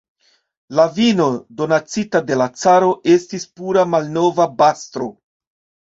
La 0.79 0.85
vino, 0.95 1.27
donacita 1.59 2.23
de 2.31 2.39
la 2.45 2.49
caro, 2.63 2.91
estis 3.19 3.49
pura 3.61 3.87
malnova 3.95 4.53
bastro. 4.67 5.17